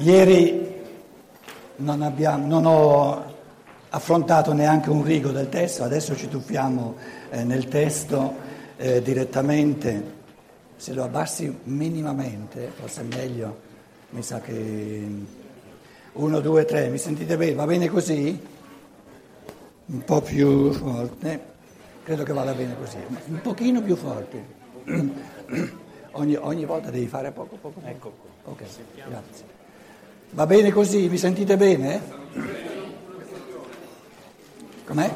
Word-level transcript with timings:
Ieri 0.00 0.82
non, 1.76 2.00
abbiamo, 2.00 2.46
non, 2.46 2.64
ho 2.64 3.34
affrontato 3.90 4.54
neanche 4.54 4.88
un 4.88 5.04
rigo 5.04 5.30
del 5.30 5.50
testo, 5.50 5.84
adesso 5.84 6.16
ci 6.16 6.26
tuffiamo 6.26 6.96
eh, 7.28 7.44
nel 7.44 7.68
testo 7.68 8.34
eh, 8.78 9.02
direttamente. 9.02 10.18
Se 10.76 10.94
lo 10.94 11.04
abbassi 11.04 11.54
minimamente, 11.64 12.72
forse 12.74 13.02
è 13.02 13.04
meglio, 13.04 13.60
mi 14.10 14.22
sa 14.22 14.40
che... 14.40 15.06
Uno, 16.12 16.40
due, 16.40 16.64
tre, 16.64 16.88
mi 16.88 16.96
sentite 16.96 17.36
bene? 17.36 17.52
Va 17.52 17.66
bene 17.66 17.88
così? 17.88 18.40
Un 19.84 20.04
po' 20.04 20.22
più 20.22 20.72
forte, 20.72 21.40
credo 22.04 22.22
che 22.22 22.32
vada 22.32 22.54
bene 22.54 22.74
così, 22.78 22.96
un 23.26 23.40
pochino 23.42 23.82
più 23.82 23.96
forte. 23.96 24.58
Ogni, 26.14 26.34
ogni 26.34 26.64
volta 26.64 26.90
devi 26.90 27.06
fare 27.06 27.30
poco, 27.30 27.54
poco. 27.54 27.80
Ecco. 27.84 28.12
Ok, 28.46 28.64
grazie. 29.06 29.59
Va 30.32 30.46
bene 30.46 30.70
così? 30.70 31.08
Mi 31.08 31.18
sentite 31.18 31.56
bene? 31.56 32.00
Com'è? 34.84 35.12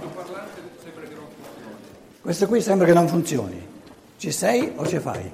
Questo 2.21 2.49
qui 2.49 2.61
sembra 2.61 2.87
che 2.87 2.93
non 2.93 3.07
funzioni. 3.07 3.65
Ci 4.17 4.33
sei 4.33 4.73
o 4.75 4.85
ci 4.87 4.99
fai? 4.99 5.31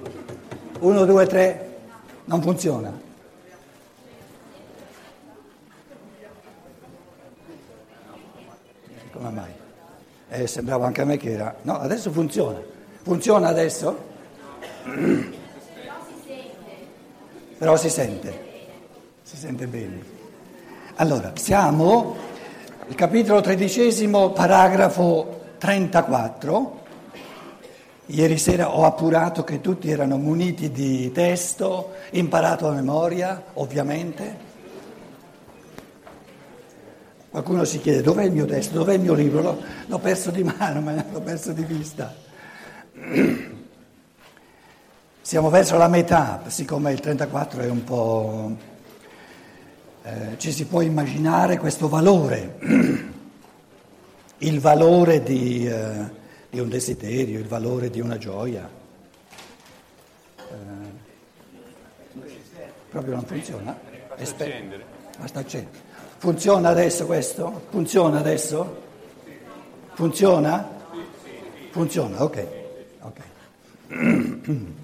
Uno, 0.80 1.06
due, 1.06 1.26
tre, 1.26 1.78
non 2.24 2.42
funziona. 2.42 2.92
Come 9.12 9.30
mai? 9.30 9.52
Eh, 10.28 10.46
sembrava 10.46 10.86
anche 10.86 11.00
a 11.00 11.04
me 11.04 11.16
che 11.16 11.32
era... 11.32 11.56
No, 11.62 11.78
adesso 11.78 12.10
funziona. 12.10 12.60
Funziona 13.02 13.48
adesso? 13.48 14.08
Però 17.58 17.76
si 17.76 17.88
sente 17.88 17.88
si 17.88 17.90
sente 17.90 18.49
bene. 19.66 20.02
Allora, 20.96 21.32
siamo 21.36 22.16
al 22.86 22.94
capitolo 22.94 23.40
tredicesimo, 23.40 24.30
paragrafo 24.30 25.54
34. 25.58 26.78
Ieri 28.06 28.38
sera 28.38 28.76
ho 28.76 28.84
appurato 28.84 29.44
che 29.44 29.60
tutti 29.60 29.88
erano 29.88 30.16
muniti 30.16 30.72
di 30.72 31.12
testo, 31.12 31.92
imparato 32.10 32.66
a 32.66 32.72
memoria, 32.72 33.42
ovviamente. 33.54 34.48
Qualcuno 37.30 37.64
si 37.64 37.80
chiede 37.80 38.02
dov'è 38.02 38.24
il 38.24 38.32
mio 38.32 38.46
testo, 38.46 38.78
dov'è 38.78 38.94
il 38.94 39.00
mio 39.00 39.14
libro? 39.14 39.42
L'ho, 39.42 39.62
l'ho 39.86 39.98
perso 40.00 40.32
di 40.32 40.42
mano, 40.42 40.80
ma 40.80 40.92
l'ho 41.08 41.20
perso 41.20 41.52
di 41.52 41.62
vista. 41.62 42.12
Siamo 45.20 45.48
verso 45.50 45.76
la 45.78 45.86
metà, 45.86 46.42
siccome 46.48 46.90
il 46.90 46.98
34 46.98 47.60
è 47.60 47.68
un 47.68 47.84
po' 47.84 48.69
eh, 50.02 50.38
ci 50.38 50.50
si 50.52 50.64
può 50.64 50.80
immaginare 50.80 51.58
questo 51.58 51.88
valore, 51.88 52.58
il 54.38 54.60
valore 54.60 55.22
di, 55.22 55.66
eh, 55.66 56.10
di, 56.48 56.58
un 56.58 56.68
desiderio, 56.68 57.38
il 57.38 57.46
valore 57.46 57.90
di 57.90 58.00
una 58.00 58.16
gioia. 58.16 58.68
Eh, 60.38 60.98
proprio 62.88 63.14
non 63.14 63.24
funziona? 63.24 63.78
Basta 64.16 64.44
accendere. 64.44 64.84
Basta 65.18 65.38
accendere. 65.40 65.78
Funziona 66.16 66.68
adesso 66.70 67.06
questo? 67.06 67.66
Funziona 67.70 68.18
adesso? 68.18 68.82
Funziona? 69.94 70.78
Funziona, 71.70 72.22
ok. 72.22 72.46
okay. 73.00 74.68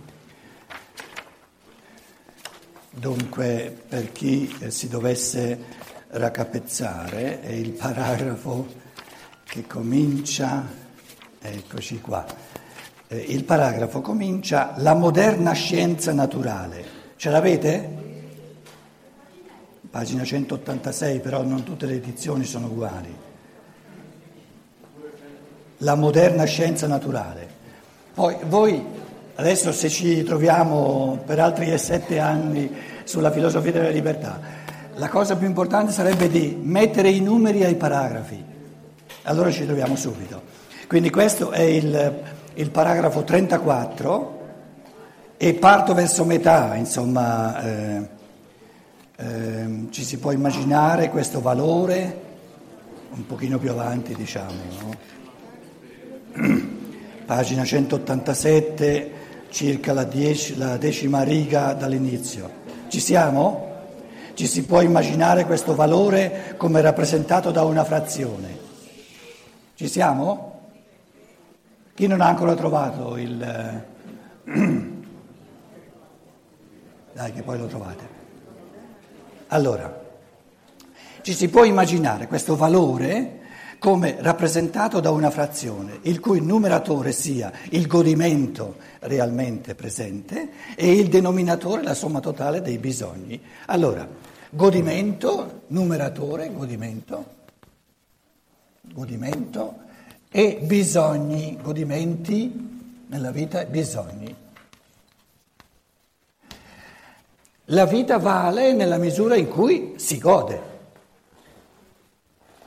Dunque, 2.98 3.76
per 3.86 4.10
chi 4.10 4.50
eh, 4.58 4.70
si 4.70 4.88
dovesse 4.88 5.58
raccapezzare, 6.08 7.42
è 7.42 7.52
il 7.52 7.72
paragrafo 7.72 8.66
che 9.44 9.66
comincia, 9.66 10.66
eccoci 11.38 12.00
qua, 12.00 12.24
eh, 13.08 13.18
il 13.18 13.44
paragrafo 13.44 14.00
comincia 14.00 14.72
la 14.78 14.94
moderna 14.94 15.52
scienza 15.52 16.14
naturale. 16.14 16.84
Ce 17.16 17.28
l'avete? 17.28 17.88
Pagina 19.90 20.24
186, 20.24 21.20
però 21.20 21.42
non 21.42 21.64
tutte 21.64 21.84
le 21.84 21.96
edizioni 21.96 22.44
sono 22.44 22.68
uguali. 22.68 23.14
La 25.78 25.94
moderna 25.96 26.44
scienza 26.44 26.86
naturale. 26.86 27.46
Poi 28.14 28.38
voi 28.46 28.95
Adesso 29.38 29.70
se 29.70 29.90
ci 29.90 30.22
troviamo 30.22 31.22
per 31.26 31.38
altri 31.40 31.76
sette 31.76 32.18
anni 32.18 32.74
sulla 33.04 33.30
filosofia 33.30 33.70
della 33.70 33.90
libertà, 33.90 34.40
la 34.94 35.08
cosa 35.08 35.36
più 35.36 35.46
importante 35.46 35.92
sarebbe 35.92 36.30
di 36.30 36.58
mettere 36.58 37.10
i 37.10 37.20
numeri 37.20 37.62
ai 37.62 37.74
paragrafi. 37.74 38.42
Allora 39.24 39.50
ci 39.50 39.66
troviamo 39.66 39.94
subito. 39.94 40.40
Quindi 40.88 41.10
questo 41.10 41.50
è 41.50 41.60
il, 41.60 42.22
il 42.54 42.70
paragrafo 42.70 43.24
34 43.24 44.40
e 45.36 45.52
parto 45.52 45.92
verso 45.92 46.24
metà, 46.24 46.74
insomma, 46.76 47.62
eh, 47.62 48.08
eh, 49.16 49.86
ci 49.90 50.02
si 50.02 50.16
può 50.16 50.32
immaginare 50.32 51.10
questo 51.10 51.42
valore 51.42 52.22
un 53.10 53.26
pochino 53.26 53.58
più 53.58 53.70
avanti, 53.70 54.14
diciamo. 54.14 54.54
No? 54.80 54.94
Pagina 57.26 57.64
187 57.64 59.15
circa 59.50 59.92
la, 59.92 60.04
dieci, 60.04 60.56
la 60.56 60.76
decima 60.76 61.22
riga 61.22 61.72
dall'inizio. 61.72 62.50
Ci 62.88 63.00
siamo? 63.00 63.64
Ci 64.34 64.46
si 64.46 64.64
può 64.64 64.82
immaginare 64.82 65.46
questo 65.46 65.74
valore 65.74 66.54
come 66.56 66.80
rappresentato 66.80 67.50
da 67.50 67.62
una 67.62 67.84
frazione. 67.84 68.58
Ci 69.74 69.88
siamo? 69.88 70.60
Chi 71.94 72.06
non 72.06 72.20
ha 72.20 72.26
ancora 72.26 72.54
trovato 72.54 73.16
il... 73.16 73.84
Dai 77.12 77.32
che 77.32 77.42
poi 77.42 77.58
lo 77.58 77.66
trovate. 77.66 78.08
Allora, 79.48 80.04
ci 81.22 81.32
si 81.32 81.48
può 81.48 81.64
immaginare 81.64 82.26
questo 82.26 82.56
valore 82.56 83.40
come 83.86 84.16
rappresentato 84.18 84.98
da 84.98 85.12
una 85.12 85.30
frazione, 85.30 86.00
il 86.02 86.18
cui 86.18 86.40
numeratore 86.40 87.12
sia 87.12 87.52
il 87.70 87.86
godimento 87.86 88.78
realmente 89.02 89.76
presente 89.76 90.48
e 90.74 90.90
il 90.90 91.08
denominatore 91.08 91.84
la 91.84 91.94
somma 91.94 92.18
totale 92.18 92.60
dei 92.62 92.78
bisogni. 92.78 93.40
Allora, 93.66 94.04
godimento, 94.50 95.60
numeratore, 95.68 96.52
godimento, 96.52 97.26
godimento 98.92 99.74
e 100.32 100.58
bisogni, 100.62 101.56
godimenti 101.62 103.04
nella 103.06 103.30
vita, 103.30 103.64
bisogni. 103.66 104.34
La 107.66 107.86
vita 107.86 108.18
vale 108.18 108.72
nella 108.72 108.98
misura 108.98 109.36
in 109.36 109.46
cui 109.46 109.92
si 109.94 110.18
gode. 110.18 110.75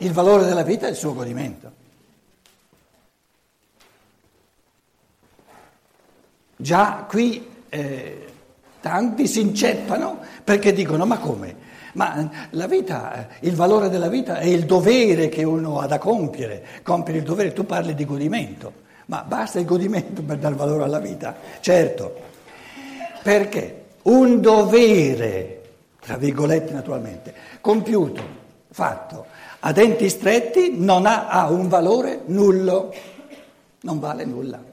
Il 0.01 0.13
valore 0.13 0.45
della 0.45 0.63
vita 0.63 0.87
è 0.87 0.89
il 0.89 0.95
suo 0.95 1.13
godimento. 1.13 1.71
Già 6.55 7.05
qui 7.07 7.47
eh, 7.69 8.27
tanti 8.81 9.27
si 9.27 9.41
inceppano 9.41 10.19
perché 10.43 10.73
dicono 10.73 11.05
ma 11.05 11.17
come? 11.17 11.67
Ma 11.93 12.29
la 12.51 12.67
vita, 12.67 13.27
il 13.41 13.55
valore 13.55 13.89
della 13.89 14.09
vita 14.09 14.37
è 14.37 14.45
il 14.45 14.65
dovere 14.65 15.27
che 15.27 15.43
uno 15.43 15.79
ha 15.79 15.87
da 15.87 15.97
compiere, 15.97 16.65
compiere 16.83 17.19
il 17.19 17.25
dovere, 17.25 17.53
tu 17.53 17.65
parli 17.65 17.95
di 17.95 18.05
godimento, 18.05 18.73
ma 19.07 19.23
basta 19.23 19.59
il 19.59 19.65
godimento 19.65 20.21
per 20.21 20.37
dare 20.37 20.55
valore 20.55 20.83
alla 20.83 20.99
vita? 20.99 21.35
Certo, 21.59 22.15
perché 23.23 23.85
un 24.03 24.39
dovere, 24.39 25.61
tra 25.99 26.15
virgolette 26.15 26.73
naturalmente, 26.73 27.33
compiuto, 27.59 28.47
fatto, 28.71 29.25
a 29.59 29.71
denti 29.71 30.09
stretti 30.09 30.77
non 30.77 31.05
ha, 31.05 31.27
ha 31.27 31.49
un 31.49 31.67
valore 31.67 32.21
nullo, 32.25 32.93
non 33.81 33.99
vale 33.99 34.25
nulla. 34.25 34.63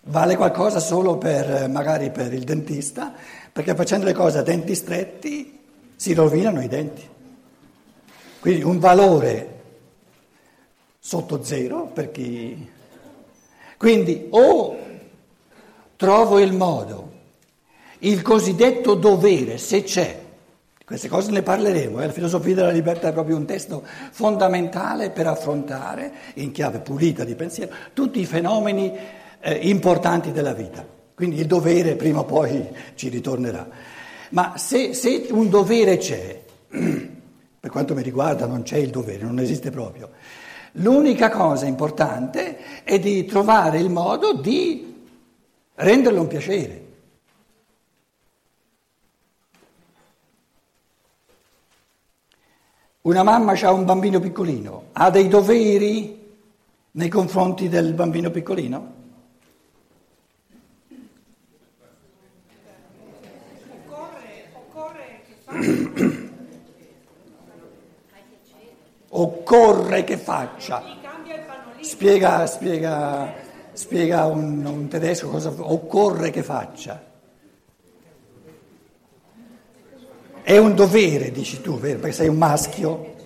Vale 0.00 0.36
qualcosa 0.36 0.80
solo 0.80 1.18
per, 1.18 1.68
magari 1.68 2.10
per 2.10 2.32
il 2.32 2.44
dentista, 2.44 3.12
perché 3.52 3.74
facendo 3.74 4.06
le 4.06 4.14
cose 4.14 4.38
a 4.38 4.42
denti 4.42 4.74
stretti 4.74 5.60
si 5.96 6.14
rovinano 6.14 6.62
i 6.62 6.68
denti. 6.68 7.06
Quindi 8.40 8.62
un 8.62 8.78
valore 8.78 9.56
sotto 10.98 11.42
zero 11.42 11.86
per 11.86 12.10
chi... 12.10 12.76
Quindi 13.76 14.26
o 14.30 14.76
trovo 15.96 16.38
il 16.38 16.52
modo, 16.52 17.12
il 18.00 18.22
cosiddetto 18.22 18.94
dovere, 18.94 19.58
se 19.58 19.82
c'è, 19.82 20.17
queste 20.88 21.08
cose 21.08 21.30
ne 21.32 21.42
parleremo, 21.42 22.00
eh? 22.00 22.06
la 22.06 22.12
filosofia 22.12 22.54
della 22.54 22.70
libertà 22.70 23.08
è 23.08 23.12
proprio 23.12 23.36
un 23.36 23.44
testo 23.44 23.84
fondamentale 24.10 25.10
per 25.10 25.26
affrontare, 25.26 26.10
in 26.36 26.50
chiave 26.50 26.78
pulita 26.78 27.24
di 27.24 27.34
pensiero, 27.34 27.70
tutti 27.92 28.20
i 28.20 28.24
fenomeni 28.24 28.96
eh, 29.38 29.52
importanti 29.68 30.32
della 30.32 30.54
vita. 30.54 30.82
Quindi 31.14 31.40
il 31.40 31.46
dovere 31.46 31.94
prima 31.94 32.20
o 32.20 32.24
poi 32.24 32.66
ci 32.94 33.10
ritornerà. 33.10 33.68
Ma 34.30 34.54
se, 34.56 34.94
se 34.94 35.26
un 35.28 35.50
dovere 35.50 35.98
c'è, 35.98 36.40
per 37.60 37.70
quanto 37.70 37.94
mi 37.94 38.00
riguarda 38.02 38.46
non 38.46 38.62
c'è 38.62 38.78
il 38.78 38.88
dovere, 38.88 39.24
non 39.24 39.38
esiste 39.40 39.70
proprio, 39.70 40.08
l'unica 40.72 41.28
cosa 41.28 41.66
importante 41.66 42.82
è 42.82 42.98
di 42.98 43.26
trovare 43.26 43.78
il 43.78 43.90
modo 43.90 44.32
di 44.32 45.04
renderlo 45.74 46.22
un 46.22 46.28
piacere. 46.28 46.86
Una 53.00 53.22
mamma 53.22 53.52
ha 53.52 53.72
un 53.72 53.84
bambino 53.84 54.18
piccolino, 54.18 54.88
ha 54.92 55.08
dei 55.08 55.28
doveri 55.28 56.18
nei 56.90 57.08
confronti 57.08 57.68
del 57.68 57.94
bambino 57.94 58.30
piccolino? 58.30 58.96
Occorre 69.10 70.04
che 70.04 70.18
faccia. 70.18 70.82
Spiega, 71.80 72.46
spiega, 72.46 73.32
spiega 73.72 74.26
un, 74.26 74.64
un 74.64 74.88
tedesco 74.88 75.28
cosa 75.28 75.52
occorre 75.56 76.30
che 76.30 76.42
faccia. 76.42 77.07
È 80.48 80.56
un 80.56 80.74
dovere, 80.74 81.30
dici 81.30 81.60
tu, 81.60 81.78
vero? 81.78 81.98
Perché 81.98 82.16
sei 82.16 82.28
un 82.28 82.38
maschio. 82.38 83.16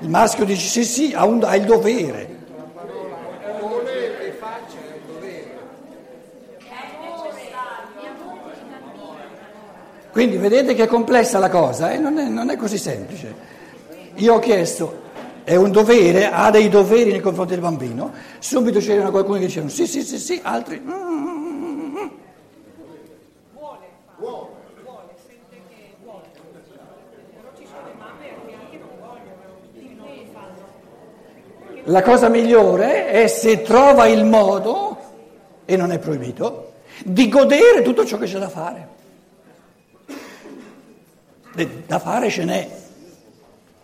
Il 0.00 0.08
maschio 0.08 0.44
dice 0.44 0.66
sì, 0.66 0.84
sì, 0.84 1.12
ha, 1.14 1.24
un, 1.24 1.44
ha 1.44 1.54
il 1.54 1.64
dovere. 1.64 2.40
Quindi 10.10 10.38
vedete 10.38 10.74
che 10.74 10.82
è 10.82 10.86
complessa 10.88 11.38
la 11.38 11.48
cosa, 11.48 11.92
eh? 11.92 11.98
non, 11.98 12.18
è, 12.18 12.26
non, 12.26 12.50
è, 12.50 12.56
così 12.56 12.78
semplice. 12.78 13.32
Io 14.14 14.34
ho 14.34 14.38
chiesto, 14.40 15.02
è 15.44 15.54
un 15.54 15.70
dovere, 15.70 16.32
ha 16.32 16.50
dei 16.50 16.68
doveri 16.68 17.12
nei 17.12 17.20
confronti 17.20 17.52
del 17.52 17.62
bambino, 17.62 18.10
subito 18.40 18.80
c'erano 18.80 19.12
qualcuno 19.12 19.38
che 19.38 19.44
dicevano 19.44 19.70
sì, 19.70 19.86
sì, 19.86 20.02
sì, 20.02 20.18
sì, 20.18 20.40
altri... 20.42 20.82
Mm, 20.84 21.41
La 31.92 32.00
cosa 32.00 32.30
migliore 32.30 33.10
è 33.10 33.26
se 33.26 33.60
trova 33.60 34.06
il 34.06 34.24
modo, 34.24 34.96
e 35.66 35.76
non 35.76 35.92
è 35.92 35.98
proibito, 35.98 36.72
di 37.04 37.28
godere 37.28 37.82
tutto 37.82 38.06
ciò 38.06 38.16
che 38.16 38.24
c'è 38.24 38.38
da 38.38 38.48
fare. 38.48 38.88
Da 41.86 41.98
fare 41.98 42.30
ce 42.30 42.44
n'è, 42.44 42.70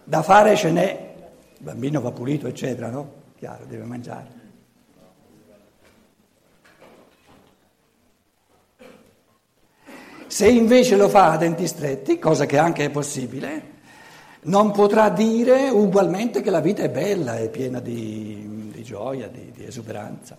da 0.04 0.22
fare 0.22 0.56
ce 0.56 0.70
n'è. 0.70 1.14
Il 1.58 1.62
bambino 1.62 2.00
va 2.00 2.10
pulito, 2.10 2.46
eccetera, 2.46 2.88
no? 2.88 3.12
Chiaro, 3.38 3.64
deve 3.66 3.84
mangiare. 3.84 4.36
Se 10.28 10.48
invece 10.48 10.96
lo 10.96 11.10
fa 11.10 11.32
a 11.32 11.36
denti 11.36 11.66
stretti, 11.66 12.18
cosa 12.18 12.46
che 12.46 12.56
anche 12.56 12.86
è 12.86 12.90
possibile, 12.90 13.76
non 14.42 14.70
potrà 14.70 15.10
dire 15.10 15.68
ugualmente 15.68 16.40
che 16.40 16.50
la 16.50 16.60
vita 16.60 16.82
è 16.82 16.90
bella, 16.90 17.38
è 17.38 17.50
piena 17.50 17.80
di, 17.80 18.70
di 18.72 18.82
gioia, 18.82 19.28
di, 19.28 19.50
di 19.50 19.64
esuberanza. 19.64 20.36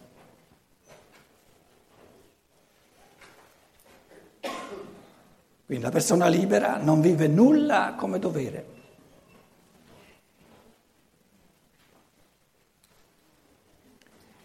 Quindi 5.65 5.85
la 5.85 5.91
persona 5.91 6.27
libera 6.27 6.77
non 6.77 6.99
vive 6.99 7.27
nulla 7.27 7.93
come 7.95 8.17
dovere. 8.17 8.77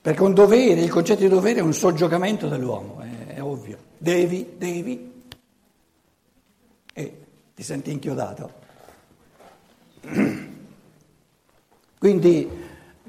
Perché 0.02 0.22
un 0.22 0.34
dovere, 0.34 0.82
il 0.82 0.90
concetto 0.90 1.22
di 1.22 1.28
dovere 1.28 1.60
è 1.60 1.62
un 1.62 1.72
soggiocamento 1.72 2.46
dell'uomo, 2.46 3.00
è, 3.00 3.36
è 3.36 3.42
ovvio. 3.42 3.78
Devi, 3.96 4.56
devi, 4.58 5.22
e 6.92 7.24
ti 7.54 7.62
senti 7.62 7.90
inchiodato. 7.90 8.63
Quindi 11.98 12.48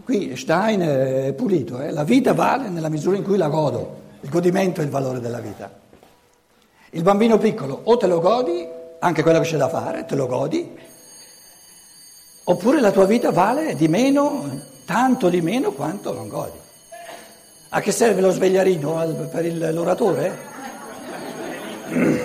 qui 0.03 0.35
Stein 0.35 0.79
è 0.81 1.33
pulito, 1.33 1.81
eh? 1.81 1.91
la 1.91 2.03
vita 2.03 2.33
vale 2.33 2.69
nella 2.69 2.89
misura 2.89 3.17
in 3.17 3.23
cui 3.23 3.37
la 3.37 3.47
godo, 3.49 4.01
il 4.21 4.29
godimento 4.29 4.81
è 4.81 4.83
il 4.83 4.89
valore 4.89 5.19
della 5.19 5.39
vita. 5.39 5.83
Il 6.91 7.01
bambino 7.01 7.37
piccolo 7.37 7.81
o 7.83 7.97
te 7.97 8.07
lo 8.07 8.19
godi, 8.19 8.65
anche 8.99 9.21
quello 9.21 9.39
che 9.39 9.47
c'è 9.47 9.57
da 9.57 9.67
fare, 9.67 10.05
te 10.05 10.15
lo 10.15 10.27
godi, 10.27 10.77
oppure 12.45 12.79
la 12.79 12.91
tua 12.91 13.05
vita 13.05 13.31
vale 13.31 13.75
di 13.75 13.87
meno, 13.87 14.61
tanto 14.85 15.29
di 15.29 15.41
meno 15.41 15.71
quanto 15.71 16.13
non 16.13 16.29
godi. 16.29 16.57
A 17.69 17.81
che 17.81 17.91
serve 17.91 18.21
lo 18.21 18.31
svegliarino 18.31 19.27
per 19.29 19.73
l'oratore? 19.73 20.53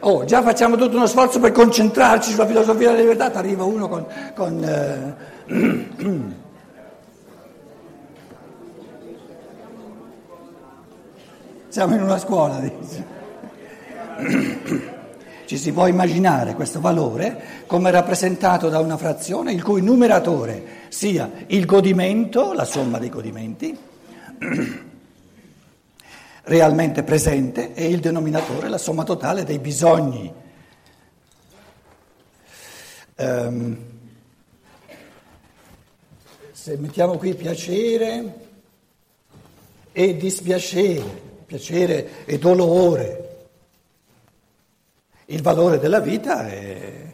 Oh, 0.00 0.24
già 0.24 0.42
facciamo 0.42 0.76
tutto 0.76 0.96
uno 0.96 1.06
sforzo 1.06 1.40
per 1.40 1.52
concentrarci 1.52 2.30
sulla 2.30 2.46
filosofia 2.46 2.90
della 2.90 3.00
libertà, 3.00 3.32
arriva 3.32 3.64
uno 3.64 3.88
con... 3.88 4.06
con 4.34 4.64
eh... 4.64 5.14
Siamo 11.68 11.94
in 11.94 12.02
una 12.02 12.18
scuola, 12.18 12.58
dice. 12.60 13.16
Ci 15.44 15.56
si 15.56 15.72
può 15.72 15.86
immaginare 15.86 16.54
questo 16.54 16.80
valore 16.80 17.64
come 17.66 17.90
rappresentato 17.90 18.68
da 18.68 18.80
una 18.80 18.96
frazione 18.96 19.52
il 19.52 19.62
cui 19.62 19.82
numeratore 19.82 20.64
sia 20.88 21.30
il 21.46 21.64
godimento, 21.64 22.52
la 22.52 22.64
somma 22.64 22.98
dei 22.98 23.08
godimenti, 23.08 23.76
realmente 26.48 27.02
presente 27.02 27.74
e 27.74 27.88
il 27.88 28.00
denominatore 28.00 28.68
la 28.68 28.78
somma 28.78 29.04
totale 29.04 29.44
dei 29.44 29.58
bisogni. 29.58 30.32
Um, 33.16 33.76
se 36.52 36.76
mettiamo 36.78 37.18
qui 37.18 37.34
piacere 37.34 38.46
e 39.92 40.16
dispiacere, 40.16 41.02
piacere 41.44 42.24
e 42.24 42.38
dolore, 42.38 43.46
il 45.26 45.42
valore 45.42 45.78
della 45.78 46.00
vita 46.00 46.48
è... 46.48 47.06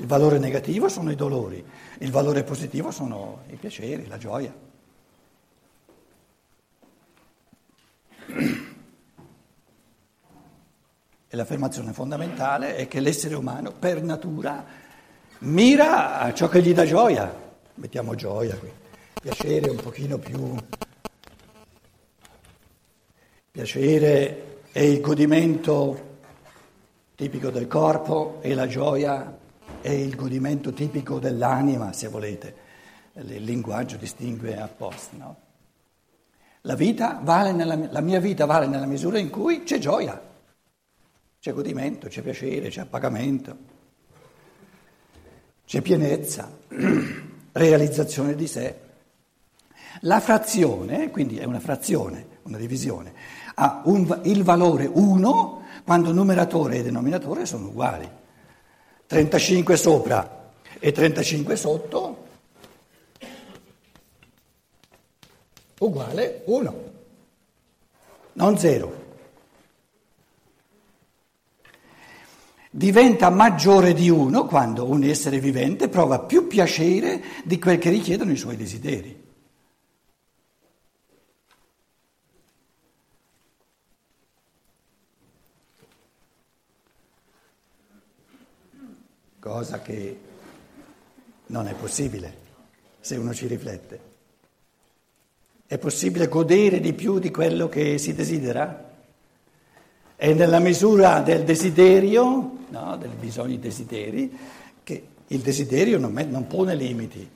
Il 0.00 0.06
valore 0.06 0.38
negativo 0.38 0.88
sono 0.88 1.10
i 1.10 1.16
dolori, 1.16 1.64
il 1.98 2.10
valore 2.12 2.44
positivo 2.44 2.92
sono 2.92 3.42
i 3.48 3.56
piaceri, 3.56 4.06
la 4.06 4.16
gioia. 4.16 4.54
E 11.30 11.36
l'affermazione 11.36 11.92
fondamentale 11.92 12.76
è 12.76 12.88
che 12.88 13.00
l'essere 13.00 13.34
umano 13.34 13.70
per 13.70 14.02
natura 14.02 14.64
mira 15.40 16.20
a 16.20 16.32
ciò 16.32 16.48
che 16.48 16.62
gli 16.62 16.72
dà 16.72 16.86
gioia. 16.86 17.30
Mettiamo 17.74 18.14
gioia 18.14 18.56
qui, 18.56 18.70
piacere 19.20 19.68
un 19.68 19.76
pochino 19.76 20.16
più... 20.16 20.56
Piacere 23.50 24.60
è 24.72 24.80
il 24.80 25.00
godimento 25.00 26.16
tipico 27.14 27.50
del 27.50 27.66
corpo 27.66 28.38
e 28.40 28.54
la 28.54 28.66
gioia 28.66 29.36
è 29.80 29.90
il 29.90 30.14
godimento 30.14 30.72
tipico 30.72 31.18
dell'anima, 31.18 31.92
se 31.92 32.08
volete. 32.08 32.54
Il 33.14 33.42
linguaggio 33.42 33.96
distingue 33.96 34.56
apposta, 34.58 35.16
no? 35.16 35.36
La, 36.62 36.74
vita 36.74 37.20
vale 37.22 37.52
nella, 37.52 37.76
la 37.90 38.00
mia 38.00 38.20
vita 38.20 38.46
vale 38.46 38.66
nella 38.66 38.86
misura 38.86 39.18
in 39.18 39.30
cui 39.30 39.64
c'è 39.64 39.78
gioia. 39.78 40.20
C'è 41.40 41.52
godimento, 41.52 42.08
c'è 42.08 42.20
piacere, 42.20 42.68
c'è 42.68 42.80
appagamento, 42.80 43.56
c'è 45.64 45.80
pienezza, 45.80 46.50
realizzazione 47.52 48.34
di 48.34 48.46
sé. 48.48 48.74
La 50.00 50.20
frazione, 50.20 51.10
quindi 51.10 51.38
è 51.38 51.44
una 51.44 51.60
frazione, 51.60 52.26
una 52.42 52.58
divisione, 52.58 53.12
ha 53.54 53.82
un, 53.84 54.20
il 54.24 54.42
valore 54.42 54.86
1 54.92 55.62
quando 55.84 56.12
numeratore 56.12 56.78
e 56.78 56.82
denominatore 56.82 57.46
sono 57.46 57.68
uguali. 57.68 58.08
35 59.06 59.76
sopra 59.76 60.50
e 60.78 60.92
35 60.92 61.56
sotto 61.56 62.26
uguale 65.78 66.42
1, 66.46 66.82
non 68.34 68.58
0. 68.58 69.07
diventa 72.78 73.28
maggiore 73.28 73.92
di 73.92 74.08
uno 74.08 74.46
quando 74.46 74.88
un 74.88 75.02
essere 75.02 75.40
vivente 75.40 75.88
prova 75.88 76.20
più 76.20 76.46
piacere 76.46 77.20
di 77.44 77.58
quel 77.58 77.76
che 77.78 77.90
richiedono 77.90 78.30
i 78.30 78.36
suoi 78.36 78.56
desideri. 78.56 79.26
Cosa 89.40 89.82
che 89.82 90.18
non 91.46 91.66
è 91.66 91.74
possibile 91.74 92.46
se 93.00 93.16
uno 93.16 93.34
ci 93.34 93.48
riflette. 93.48 94.00
È 95.66 95.78
possibile 95.78 96.28
godere 96.28 96.78
di 96.78 96.92
più 96.92 97.18
di 97.18 97.30
quello 97.30 97.68
che 97.68 97.98
si 97.98 98.14
desidera? 98.14 98.87
È 100.20 100.32
nella 100.32 100.58
misura 100.58 101.20
del 101.20 101.44
desiderio, 101.44 102.56
no, 102.70 102.96
del 102.96 103.12
bisogno 103.20 103.50
di 103.50 103.60
desideri, 103.60 104.36
che 104.82 105.06
il 105.28 105.38
desiderio 105.38 105.96
non, 105.96 106.12
non 106.28 106.48
pone 106.48 106.74
limiti. 106.74 107.30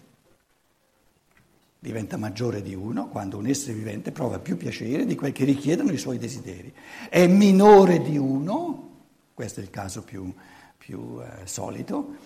Diventa 1.78 2.16
maggiore 2.16 2.60
di 2.60 2.74
uno 2.74 3.06
quando 3.06 3.36
un 3.38 3.46
essere 3.46 3.74
vivente 3.74 4.10
prova 4.10 4.40
più 4.40 4.56
piacere 4.56 5.06
di 5.06 5.14
quel 5.14 5.30
che 5.30 5.44
richiedono 5.44 5.92
i 5.92 5.96
suoi 5.96 6.18
desideri. 6.18 6.74
È 7.08 7.24
minore 7.28 8.02
di 8.02 8.18
uno, 8.18 8.90
questo 9.32 9.60
è 9.60 9.62
il 9.62 9.70
caso 9.70 10.02
più, 10.02 10.34
più 10.76 11.20
eh, 11.20 11.46
solito, 11.46 12.16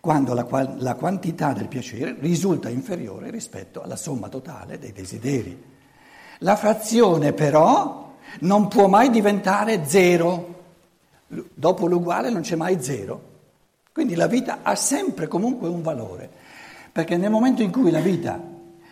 quando 0.00 0.34
la, 0.34 0.74
la 0.76 0.94
quantità 0.96 1.52
del 1.52 1.68
piacere 1.68 2.16
risulta 2.18 2.68
inferiore 2.68 3.30
rispetto 3.30 3.80
alla 3.80 3.94
somma 3.94 4.28
totale 4.28 4.76
dei 4.76 4.90
desideri. 4.90 5.56
La 6.38 6.56
frazione 6.56 7.32
però 7.32 8.09
non 8.40 8.68
può 8.68 8.86
mai 8.86 9.10
diventare 9.10 9.82
zero, 9.86 10.54
dopo 11.26 11.86
l'uguale 11.86 12.30
non 12.30 12.42
c'è 12.42 12.56
mai 12.56 12.82
zero. 12.82 13.28
Quindi 13.92 14.14
la 14.14 14.26
vita 14.26 14.60
ha 14.62 14.74
sempre 14.76 15.26
comunque 15.28 15.68
un 15.68 15.82
valore, 15.82 16.30
perché 16.92 17.16
nel 17.16 17.30
momento 17.30 17.62
in 17.62 17.70
cui 17.70 17.90
la 17.90 18.00
vita 18.00 18.40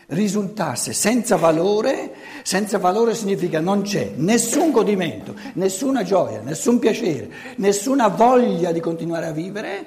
risultasse 0.09 0.93
senza 0.93 1.37
valore, 1.37 2.15
senza 2.43 2.79
valore 2.79 3.15
significa 3.15 3.61
non 3.61 3.83
c'è 3.83 4.13
nessun 4.17 4.71
godimento, 4.71 5.35
nessuna 5.55 6.03
gioia, 6.03 6.41
nessun 6.41 6.79
piacere, 6.79 7.31
nessuna 7.57 8.09
voglia 8.09 8.73
di 8.73 8.81
continuare 8.81 9.27
a 9.27 9.33
vivere, 9.33 9.87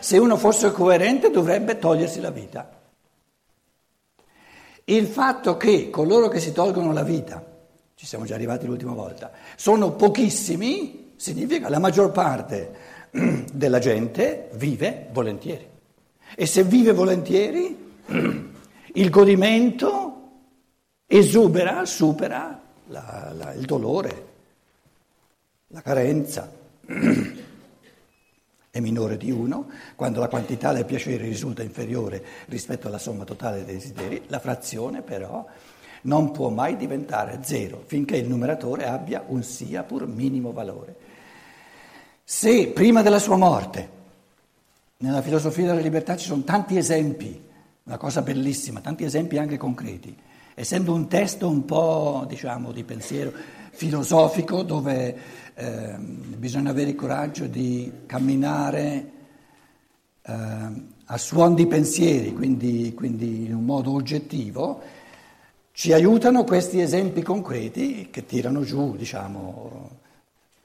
se 0.00 0.18
uno 0.18 0.36
fosse 0.36 0.72
coerente 0.72 1.30
dovrebbe 1.30 1.78
togliersi 1.78 2.20
la 2.20 2.30
vita. 2.30 2.68
Il 4.84 5.06
fatto 5.06 5.56
che 5.56 5.88
coloro 5.88 6.28
che 6.28 6.40
si 6.40 6.52
tolgono 6.52 6.92
la 6.92 7.04
vita, 7.04 7.44
ci 8.00 8.06
siamo 8.06 8.24
già 8.24 8.34
arrivati 8.34 8.64
l'ultima 8.64 8.94
volta, 8.94 9.30
sono 9.56 9.92
pochissimi, 9.92 11.12
significa 11.16 11.68
la 11.68 11.78
maggior 11.78 12.12
parte 12.12 12.74
della 13.52 13.78
gente 13.78 14.48
vive 14.54 15.08
volentieri. 15.12 15.68
E 16.34 16.46
se 16.46 16.64
vive 16.64 16.92
volentieri, 16.92 18.00
il 18.94 19.10
godimento 19.10 20.30
esubera, 21.06 21.84
supera 21.84 22.58
la, 22.86 23.32
la, 23.36 23.52
il 23.52 23.66
dolore, 23.66 24.26
la 25.66 25.82
carenza. 25.82 26.50
È 28.70 28.80
minore 28.80 29.18
di 29.18 29.30
uno, 29.30 29.68
quando 29.94 30.20
la 30.20 30.28
quantità 30.28 30.72
del 30.72 30.86
piacere 30.86 31.22
risulta 31.24 31.62
inferiore 31.62 32.24
rispetto 32.46 32.86
alla 32.86 32.96
somma 32.96 33.24
totale 33.24 33.62
dei 33.62 33.74
desideri, 33.74 34.22
la 34.28 34.38
frazione 34.38 35.02
però 35.02 35.44
non 36.02 36.30
può 36.30 36.48
mai 36.48 36.76
diventare 36.76 37.40
zero 37.42 37.82
finché 37.86 38.16
il 38.16 38.28
numeratore 38.28 38.86
abbia 38.86 39.24
un 39.26 39.42
sia 39.42 39.82
pur 39.82 40.06
minimo 40.06 40.52
valore. 40.52 40.96
Se 42.24 42.68
prima 42.68 43.02
della 43.02 43.18
sua 43.18 43.36
morte, 43.36 43.98
nella 44.98 45.22
filosofia 45.22 45.66
della 45.66 45.80
libertà 45.80 46.16
ci 46.16 46.26
sono 46.26 46.42
tanti 46.42 46.76
esempi, 46.76 47.42
una 47.84 47.96
cosa 47.96 48.22
bellissima, 48.22 48.80
tanti 48.80 49.04
esempi 49.04 49.38
anche 49.38 49.56
concreti, 49.56 50.16
essendo 50.54 50.92
un 50.92 51.08
testo 51.08 51.48
un 51.48 51.64
po' 51.64 52.24
diciamo 52.28 52.70
di 52.70 52.84
pensiero 52.84 53.32
filosofico 53.72 54.62
dove 54.62 55.16
eh, 55.54 55.94
bisogna 55.98 56.70
avere 56.70 56.90
il 56.90 56.96
coraggio 56.96 57.46
di 57.46 57.90
camminare 58.06 59.10
eh, 60.22 60.32
a 60.32 61.18
suon 61.18 61.54
di 61.54 61.66
pensieri, 61.66 62.32
quindi, 62.32 62.92
quindi 62.94 63.46
in 63.46 63.54
un 63.54 63.64
modo 63.64 63.92
oggettivo, 63.92 64.80
ci 65.72 65.92
aiutano 65.92 66.44
questi 66.44 66.80
esempi 66.80 67.22
concreti 67.22 68.08
che 68.10 68.26
tirano 68.26 68.62
giù, 68.62 68.96
diciamo, 68.96 69.98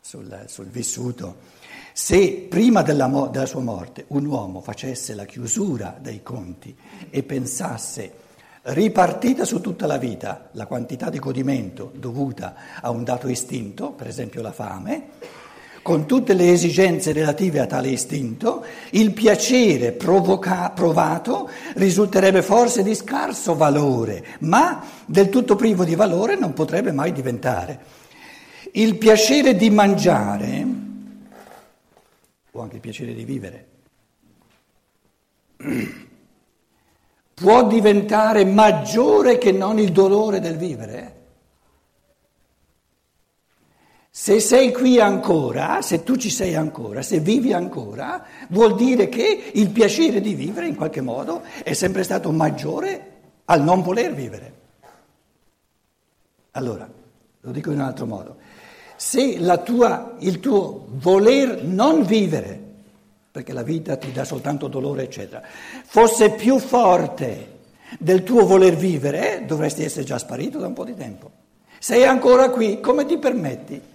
sul, 0.01 0.43
sul 0.47 0.67
vissuto. 0.67 1.53
Se 1.93 2.47
prima 2.49 2.81
della, 2.81 3.07
mo- 3.07 3.27
della 3.27 3.45
sua 3.45 3.61
morte 3.61 4.05
un 4.09 4.25
uomo 4.25 4.61
facesse 4.61 5.15
la 5.15 5.25
chiusura 5.25 5.97
dei 5.99 6.21
conti 6.21 6.75
e 7.09 7.23
pensasse 7.23 8.23
ripartita 8.63 9.45
su 9.45 9.61
tutta 9.61 9.85
la 9.85 9.97
vita 9.97 10.49
la 10.53 10.65
quantità 10.65 11.09
di 11.09 11.19
godimento 11.19 11.91
dovuta 11.95 12.55
a 12.81 12.89
un 12.89 13.03
dato 13.03 13.27
istinto, 13.27 13.91
per 13.91 14.07
esempio 14.07 14.41
la 14.41 14.51
fame, 14.51 15.09
con 15.85 16.07
tutte 16.07 16.33
le 16.33 16.51
esigenze 16.51 17.13
relative 17.13 17.59
a 17.59 17.67
tale 17.67 17.89
istinto, 17.89 18.65
il 18.89 19.13
piacere 19.13 19.91
provoca- 19.91 20.71
provato 20.71 21.47
risulterebbe 21.75 22.41
forse 22.41 22.81
di 22.81 22.95
scarso 22.95 23.53
valore, 23.53 24.25
ma 24.39 24.83
del 25.05 25.29
tutto 25.29 25.55
privo 25.55 25.83
di 25.83 25.93
valore 25.93 26.37
non 26.37 26.53
potrebbe 26.53 26.91
mai 26.91 27.11
diventare. 27.11 27.79
Il 28.71 28.97
piacere 28.97 29.55
di 29.55 29.69
mangiare 29.69 30.65
o 32.49 32.61
anche 32.61 32.75
il 32.77 32.81
piacere 32.81 33.13
di 33.13 33.23
vivere, 33.23 33.67
può 37.31 37.67
diventare 37.67 38.43
maggiore 38.43 39.37
che 39.37 39.51
non 39.51 39.77
il 39.77 39.91
dolore 39.91 40.39
del 40.39 40.57
vivere? 40.57 41.14
Se 44.17 44.39
sei 44.39 44.71
qui 44.71 44.97
ancora, 44.97 45.81
se 45.81 46.03
tu 46.03 46.15
ci 46.15 46.29
sei 46.29 46.55
ancora, 46.55 47.01
se 47.01 47.19
vivi 47.19 47.51
ancora, 47.51 48.23
vuol 48.47 48.73
dire 48.75 49.09
che 49.09 49.51
il 49.53 49.69
piacere 49.71 50.21
di 50.21 50.33
vivere 50.33 50.67
in 50.67 50.75
qualche 50.75 51.01
modo 51.01 51.41
è 51.61 51.73
sempre 51.73 52.01
stato 52.03 52.31
maggiore 52.31 53.11
al 53.43 53.61
non 53.61 53.81
voler 53.81 54.13
vivere. 54.13 54.53
Allora, 56.51 56.89
lo 57.41 57.51
dico 57.51 57.71
in 57.71 57.79
un 57.79 57.83
altro 57.83 58.05
modo, 58.05 58.37
se 58.95 59.37
tua, 59.65 60.15
il 60.19 60.39
tuo 60.39 60.87
voler 60.91 61.65
non 61.65 62.03
vivere, 62.03 62.57
perché 63.29 63.51
la 63.51 63.63
vita 63.63 63.97
ti 63.97 64.13
dà 64.13 64.23
soltanto 64.23 64.69
dolore, 64.69 65.03
eccetera, 65.03 65.41
fosse 65.83 66.29
più 66.31 66.57
forte 66.57 67.57
del 67.99 68.23
tuo 68.23 68.45
voler 68.45 68.77
vivere, 68.77 69.43
dovresti 69.45 69.83
essere 69.83 70.05
già 70.05 70.17
sparito 70.17 70.57
da 70.57 70.67
un 70.67 70.73
po' 70.73 70.85
di 70.85 70.95
tempo. 70.95 71.31
Sei 71.79 72.05
ancora 72.05 72.49
qui, 72.49 72.79
come 72.79 73.05
ti 73.05 73.17
permetti? 73.17 73.93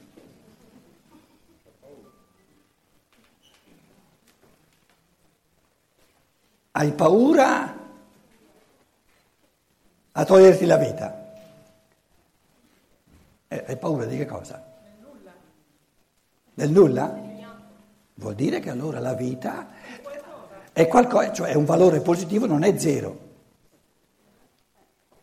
Hai 6.80 6.92
paura 6.92 7.76
a 10.12 10.24
toglierti 10.24 10.64
la 10.64 10.76
vita? 10.78 11.34
Eh, 13.48 13.64
hai 13.66 13.76
paura 13.76 14.06
di 14.06 14.16
che 14.16 14.24
cosa? 14.24 14.64
Del 16.54 16.70
nulla? 16.70 17.14
Vuol 18.14 18.34
dire 18.34 18.60
che 18.60 18.70
allora 18.70 18.98
la 18.98 19.12
vita 19.12 19.68
è 20.72 20.88
qualcosa, 20.88 21.34
cioè 21.34 21.48
è 21.50 21.54
un 21.54 21.66
valore 21.66 22.00
positivo, 22.00 22.46
non 22.46 22.62
è 22.62 22.78
zero. 22.78 23.18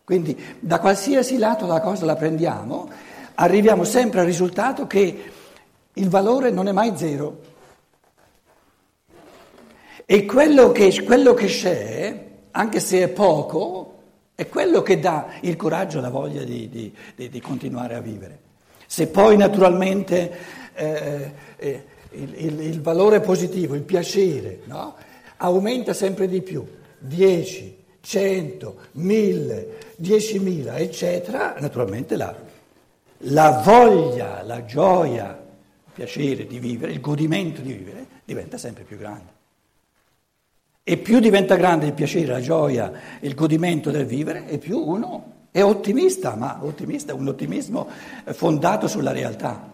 Quindi 0.04 0.40
da 0.60 0.80
qualsiasi 0.80 1.40
lato 1.40 1.66
la 1.66 1.82
cosa 1.82 2.06
la 2.06 2.16
prendiamo, 2.16 2.88
arriviamo 3.34 3.84
sempre 3.84 4.20
al 4.20 4.28
risultato 4.28 4.86
che 4.86 5.32
il 5.92 6.08
valore 6.08 6.52
non 6.52 6.68
è 6.68 6.72
mai 6.72 6.96
zero. 6.96 7.57
E 10.10 10.24
quello 10.24 10.72
che, 10.72 11.04
quello 11.04 11.34
che 11.34 11.48
c'è, 11.48 12.26
anche 12.52 12.80
se 12.80 13.04
è 13.04 13.10
poco, 13.10 13.96
è 14.36 14.48
quello 14.48 14.82
che 14.82 15.00
dà 15.00 15.34
il 15.42 15.58
coraggio, 15.58 16.00
la 16.00 16.10
voglia 16.10 16.46
di, 16.46 16.70
di, 16.70 16.96
di, 17.14 17.28
di 17.28 17.42
continuare 17.42 17.96
a 17.96 18.00
vivere. 18.00 18.40
Se 18.86 19.08
poi 19.08 19.36
naturalmente 19.36 20.32
eh, 20.76 21.32
eh, 21.58 21.84
il, 22.12 22.34
il, 22.38 22.60
il, 22.62 22.82
valore 22.82 23.20
positivo, 23.20 23.76
il 23.76 23.82
piacere, 23.82 24.62
no? 24.64 24.96
aumenta 25.36 25.92
sempre 25.92 26.30
di 26.30 26.42
più, 26.42 26.66
10, 27.00 27.78
100, 28.00 28.78
1000, 28.94 29.78
10.000, 30.02 30.78
eccetera, 30.78 31.56
naturalmente 31.60 32.16
la, 32.16 32.34
la 33.18 33.62
voglia, 33.62 34.42
la 34.44 34.64
gioia, 34.64 35.38
il 35.86 35.92
piacere 35.92 36.48
di 36.48 36.60
vivere, 36.60 36.94
il 36.94 37.02
godimento 37.02 37.60
di 37.60 37.74
vivere 37.74 38.06
diventa 38.24 38.58
sempre 38.58 38.86
più 38.86 38.98
grande. 38.98 39.36
E 40.90 40.96
più 40.96 41.20
diventa 41.20 41.58
grande 41.58 41.86
il 41.86 41.92
piacere, 41.92 42.28
la 42.28 42.40
gioia, 42.40 42.90
il 43.20 43.36
godimento 43.36 43.92
del 43.92 44.06
vivere, 44.06 44.48
e 44.48 44.58
più 44.58 44.80
uno 44.80 45.34
è 45.52 45.62
ottimista, 45.62 46.36
ma 46.36 46.60
ottimista, 46.62 47.14
un 47.14 47.28
ottimismo 47.28 47.90
fondato 48.28 48.88
sulla 48.88 49.12
realtà. 49.12 49.70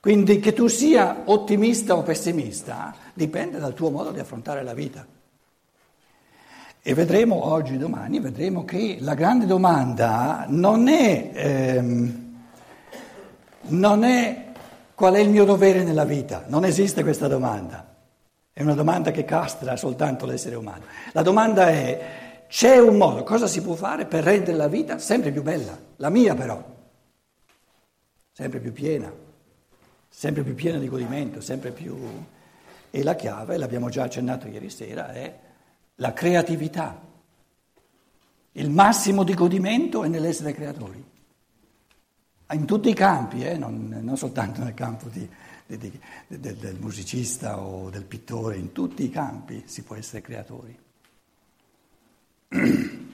Quindi 0.00 0.40
che 0.40 0.52
tu 0.52 0.66
sia 0.66 1.22
ottimista 1.26 1.94
o 1.94 2.02
pessimista 2.02 2.92
dipende 3.14 3.60
dal 3.60 3.72
tuo 3.72 3.90
modo 3.90 4.10
di 4.10 4.18
affrontare 4.18 4.64
la 4.64 4.74
vita. 4.74 5.06
E 6.82 6.94
vedremo 6.94 7.44
oggi, 7.44 7.78
domani, 7.78 8.18
vedremo 8.18 8.64
che 8.64 8.96
la 8.98 9.14
grande 9.14 9.46
domanda 9.46 10.44
non 10.48 10.88
è, 10.88 11.30
ehm, 11.32 12.34
non 13.68 14.02
è 14.02 14.46
qual 14.92 15.14
è 15.14 15.20
il 15.20 15.30
mio 15.30 15.44
dovere 15.44 15.84
nella 15.84 16.04
vita, 16.04 16.46
non 16.48 16.64
esiste 16.64 17.04
questa 17.04 17.28
domanda. 17.28 17.94
È 18.58 18.62
una 18.62 18.72
domanda 18.72 19.10
che 19.10 19.26
castra 19.26 19.76
soltanto 19.76 20.24
l'essere 20.24 20.54
umano. 20.54 20.84
La 21.12 21.20
domanda 21.20 21.68
è, 21.68 22.44
c'è 22.48 22.78
un 22.78 22.96
modo, 22.96 23.22
cosa 23.22 23.46
si 23.46 23.60
può 23.60 23.74
fare 23.74 24.06
per 24.06 24.24
rendere 24.24 24.56
la 24.56 24.66
vita 24.66 24.98
sempre 24.98 25.30
più 25.30 25.42
bella? 25.42 25.78
La 25.96 26.08
mia 26.08 26.34
però, 26.34 26.64
sempre 28.32 28.58
più 28.58 28.72
piena, 28.72 29.12
sempre 30.08 30.42
più 30.42 30.54
piena 30.54 30.78
di 30.78 30.88
godimento, 30.88 31.42
sempre 31.42 31.70
più... 31.70 31.98
E 32.90 33.02
la 33.02 33.14
chiave, 33.14 33.58
l'abbiamo 33.58 33.90
già 33.90 34.04
accennato 34.04 34.48
ieri 34.48 34.70
sera, 34.70 35.12
è 35.12 35.38
la 35.96 36.14
creatività. 36.14 36.98
Il 38.52 38.70
massimo 38.70 39.22
di 39.22 39.34
godimento 39.34 40.02
è 40.02 40.08
nell'essere 40.08 40.54
creatori. 40.54 41.04
In 42.52 42.64
tutti 42.64 42.88
i 42.88 42.94
campi, 42.94 43.44
eh? 43.44 43.58
non, 43.58 43.98
non 44.00 44.16
soltanto 44.16 44.62
nel 44.62 44.72
campo 44.72 45.10
di 45.10 45.28
del, 45.66 45.98
del 46.28 46.76
musicista 46.78 47.60
o 47.60 47.90
del 47.90 48.04
pittore, 48.04 48.56
in 48.56 48.72
tutti 48.72 49.04
i 49.04 49.10
campi 49.10 49.64
si 49.66 49.82
può 49.82 49.96
essere 49.96 50.22
creatori. 50.22 50.78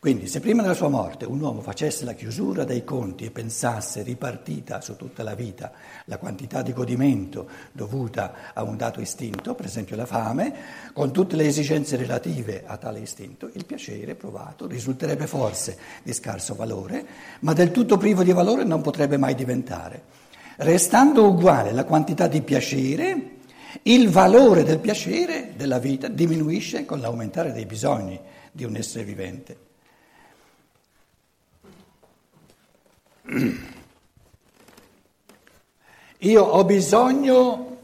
Quindi 0.00 0.28
se 0.28 0.38
prima 0.38 0.62
della 0.62 0.74
sua 0.74 0.88
morte 0.88 1.24
un 1.24 1.40
uomo 1.40 1.60
facesse 1.60 2.04
la 2.04 2.12
chiusura 2.12 2.62
dei 2.62 2.84
conti 2.84 3.24
e 3.24 3.32
pensasse 3.32 4.02
ripartita 4.02 4.80
su 4.80 4.94
tutta 4.94 5.24
la 5.24 5.34
vita 5.34 5.72
la 6.04 6.18
quantità 6.18 6.62
di 6.62 6.72
godimento 6.72 7.48
dovuta 7.72 8.52
a 8.54 8.62
un 8.62 8.76
dato 8.76 9.00
istinto, 9.00 9.56
per 9.56 9.66
esempio 9.66 9.96
la 9.96 10.06
fame, 10.06 10.54
con 10.92 11.12
tutte 11.12 11.34
le 11.34 11.46
esigenze 11.46 11.96
relative 11.96 12.62
a 12.64 12.76
tale 12.76 13.00
istinto, 13.00 13.50
il 13.54 13.64
piacere 13.64 14.14
provato 14.14 14.68
risulterebbe 14.68 15.26
forse 15.26 15.76
di 16.04 16.12
scarso 16.12 16.54
valore, 16.54 17.04
ma 17.40 17.52
del 17.52 17.72
tutto 17.72 17.96
privo 17.96 18.22
di 18.22 18.30
valore 18.30 18.62
non 18.62 18.80
potrebbe 18.82 19.16
mai 19.16 19.34
diventare. 19.34 20.17
Restando 20.60 21.28
uguale 21.28 21.70
la 21.70 21.84
quantità 21.84 22.26
di 22.26 22.42
piacere, 22.42 23.36
il 23.82 24.08
valore 24.08 24.64
del 24.64 24.80
piacere 24.80 25.52
della 25.54 25.78
vita 25.78 26.08
diminuisce 26.08 26.84
con 26.84 26.98
l'aumentare 26.98 27.52
dei 27.52 27.64
bisogni 27.64 28.18
di 28.50 28.64
un 28.64 28.74
essere 28.74 29.04
vivente. 29.04 29.66
Io 36.18 36.42
ho 36.42 36.64
bisogno 36.64 37.78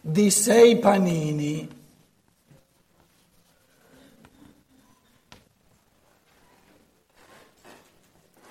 di 0.00 0.30
sei 0.30 0.78
panini. 0.78 1.68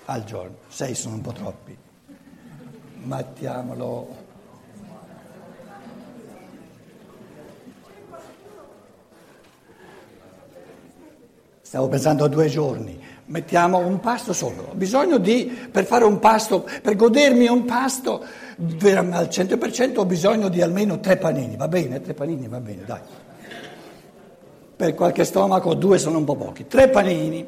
Al 0.04 0.22
giorno, 0.22 0.58
sei 0.68 0.94
sono 0.94 1.16
un 1.16 1.22
po' 1.22 1.32
troppi 1.32 1.83
mettiamolo. 3.04 4.22
Stavo 11.62 11.88
pensando 11.88 12.24
a 12.24 12.28
due 12.28 12.46
giorni, 12.46 13.00
mettiamo 13.26 13.78
un 13.78 13.98
pasto 13.98 14.32
solo. 14.32 14.68
Ho 14.70 14.74
bisogno 14.74 15.18
di, 15.18 15.68
per 15.70 15.84
fare 15.84 16.04
un 16.04 16.20
pasto, 16.20 16.68
per 16.82 16.94
godermi 16.94 17.48
un 17.48 17.64
pasto 17.64 18.24
al 18.56 19.28
100% 19.30 19.98
ho 19.98 20.04
bisogno 20.04 20.48
di 20.48 20.62
almeno 20.62 21.00
tre 21.00 21.16
panini, 21.16 21.56
va 21.56 21.66
bene? 21.66 22.00
Tre 22.00 22.14
panini, 22.14 22.46
va 22.46 22.60
bene, 22.60 22.84
dai. 22.84 23.00
Per 24.76 24.94
qualche 24.94 25.24
stomaco 25.24 25.74
due 25.74 25.98
sono 25.98 26.18
un 26.18 26.24
po' 26.24 26.36
pochi. 26.36 26.66
Tre 26.66 26.88
panini 26.88 27.44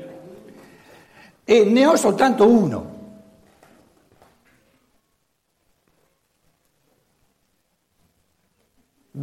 e 1.45 1.65
ne 1.65 1.87
ho 1.87 1.95
soltanto 1.95 2.49
uno. 2.49 2.95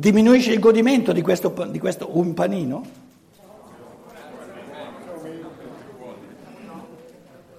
Diminuisce 0.04 0.52
il 0.52 0.60
godimento 0.60 1.14
di 1.14 1.22
questo, 1.22 1.54
di 1.70 1.80
questo 1.80 2.10
un 2.18 2.34
panino? 2.34 2.86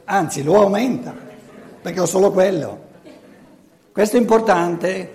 Anzi, 0.04 0.42
lo 0.42 0.60
aumenta, 0.60 1.16
perché 1.80 2.00
ho 2.00 2.04
solo 2.04 2.30
quello. 2.32 2.82
Questo 3.90 4.18
è 4.18 4.20
importante. 4.20 5.14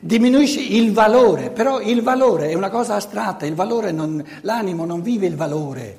Diminuisce 0.00 0.62
il 0.62 0.94
valore, 0.94 1.50
però 1.50 1.82
il 1.82 2.00
valore 2.00 2.48
è 2.48 2.54
una 2.54 2.70
cosa 2.70 2.94
astratta, 2.94 3.46
non, 3.90 4.24
l'animo 4.40 4.86
non 4.86 5.02
vive 5.02 5.26
il 5.26 5.36
valore. 5.36 5.98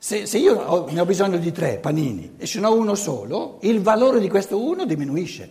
Se, 0.00 0.26
se 0.26 0.38
io 0.38 0.58
ho, 0.58 0.90
ne 0.90 0.98
ho 0.98 1.04
bisogno 1.04 1.36
di 1.36 1.52
tre 1.52 1.78
panini 1.78 2.34
e 2.38 2.46
ce 2.46 2.58
n'ho 2.58 2.74
uno 2.74 2.96
solo, 2.96 3.58
il 3.60 3.80
valore 3.80 4.18
di 4.18 4.28
questo 4.28 4.60
uno 4.60 4.84
diminuisce, 4.84 5.48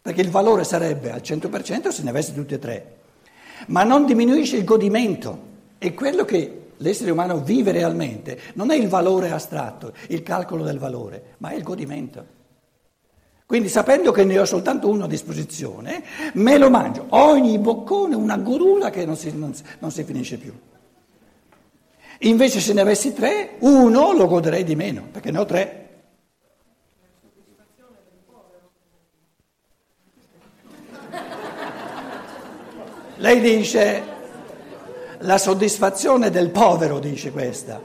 perché 0.00 0.20
il 0.20 0.30
valore 0.30 0.62
sarebbe 0.62 1.10
al 1.10 1.20
100% 1.20 1.88
se 1.88 2.04
ne 2.04 2.10
avessi 2.10 2.32
tutti 2.32 2.54
e 2.54 2.58
tre 2.60 2.94
ma 3.68 3.82
non 3.82 4.06
diminuisce 4.06 4.56
il 4.56 4.64
godimento. 4.64 5.48
E 5.78 5.94
quello 5.94 6.24
che 6.24 6.72
l'essere 6.76 7.10
umano 7.10 7.40
vive 7.40 7.72
realmente 7.72 8.38
non 8.54 8.70
è 8.70 8.76
il 8.76 8.88
valore 8.88 9.30
astratto, 9.30 9.92
il 10.08 10.22
calcolo 10.22 10.64
del 10.64 10.78
valore, 10.78 11.34
ma 11.38 11.50
è 11.50 11.56
il 11.56 11.62
godimento. 11.62 12.38
Quindi 13.46 13.68
sapendo 13.68 14.12
che 14.12 14.24
ne 14.24 14.38
ho 14.38 14.44
soltanto 14.44 14.88
uno 14.88 15.04
a 15.04 15.08
disposizione, 15.08 16.04
me 16.34 16.56
lo 16.56 16.70
mangio. 16.70 17.06
Ogni 17.08 17.58
boccone 17.58 18.14
una 18.14 18.36
godula 18.36 18.90
che 18.90 19.04
non 19.04 19.16
si, 19.16 19.36
non, 19.36 19.52
non 19.80 19.90
si 19.90 20.04
finisce 20.04 20.36
più. 20.36 20.52
Invece 22.20 22.60
se 22.60 22.72
ne 22.72 22.82
avessi 22.82 23.12
tre, 23.12 23.56
uno 23.60 24.12
lo 24.12 24.26
goderei 24.26 24.62
di 24.62 24.76
meno, 24.76 25.08
perché 25.10 25.32
ne 25.32 25.38
ho 25.38 25.46
tre. 25.46 25.79
Lei 33.20 33.38
dice 33.38 34.02
la 35.18 35.36
soddisfazione 35.36 36.30
del 36.30 36.48
povero, 36.48 36.98
dice 36.98 37.30
questa. 37.30 37.78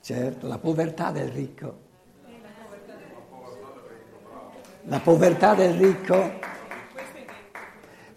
Certo, 0.00 0.48
la 0.48 0.58
povertà 0.58 1.12
del 1.12 1.28
ricco. 1.28 1.78
La 4.86 4.98
povertà 4.98 5.54
del 5.54 5.74
ricco 5.74 6.53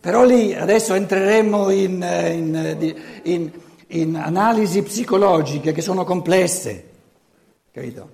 però 0.08 0.24
lì 0.24 0.56
adesso 0.56 0.94
entreremo 0.94 1.70
in, 1.70 2.02
in, 2.02 2.96
in, 3.24 3.52
in 3.88 4.16
analisi 4.16 4.82
psicologiche 4.82 5.74
che 5.74 5.82
sono 5.82 6.06
complesse, 6.06 6.90
capito? 7.74 8.10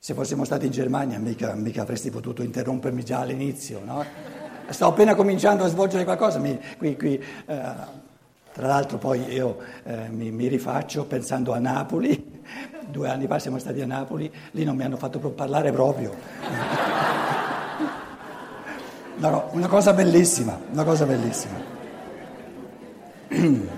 Se 0.00 0.12
fossimo 0.12 0.44
stati 0.44 0.66
in 0.66 0.72
Germania 0.72 1.20
mica, 1.20 1.54
mica 1.54 1.82
avresti 1.82 2.10
potuto 2.10 2.42
interrompermi 2.42 3.04
già 3.04 3.20
all'inizio, 3.20 3.80
no? 3.84 4.04
Sto 4.70 4.86
appena 4.88 5.14
cominciando 5.14 5.62
a 5.62 5.68
svolgere 5.68 6.02
qualcosa, 6.02 6.40
mi, 6.40 6.58
qui, 6.76 6.96
qui, 6.96 7.14
eh, 7.14 7.62
tra 8.52 8.66
l'altro 8.66 8.98
poi 8.98 9.22
io 9.32 9.56
eh, 9.84 10.08
mi, 10.08 10.32
mi, 10.32 10.48
rifaccio 10.48 11.04
pensando 11.04 11.52
a 11.52 11.60
Napoli, 11.60 12.42
due 12.90 13.08
anni 13.08 13.28
fa 13.28 13.38
siamo 13.38 13.60
stati 13.60 13.80
a 13.80 13.86
Napoli, 13.86 14.28
lì 14.50 14.64
non 14.64 14.74
mi 14.74 14.82
hanno 14.82 14.96
fatto 14.96 15.20
parlare 15.20 15.70
proprio. 15.70 17.07
No, 19.18 19.30
no, 19.30 19.48
una 19.52 19.66
cosa 19.68 19.92
bellissima, 19.92 20.58
una 20.72 20.84
cosa 20.84 21.04
bellissima. 21.04 21.76